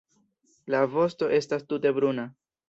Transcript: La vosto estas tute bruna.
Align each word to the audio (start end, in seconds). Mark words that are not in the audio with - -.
La 0.75 0.79
vosto 0.93 1.29
estas 1.41 1.69
tute 1.75 1.93
bruna. 1.99 2.25